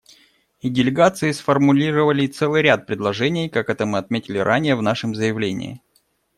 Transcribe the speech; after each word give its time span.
И 0.61 0.69
делегации 0.71 1.31
сформулировали 1.31 2.25
целый 2.25 2.63
ряд 2.63 2.87
предложений, 2.87 3.49
как 3.49 3.69
это 3.69 3.85
мы 3.85 3.99
отметили 3.99 4.39
ранее 4.39 4.75
в 4.75 4.81
нашем 4.81 5.13
заявлении. 5.13 5.83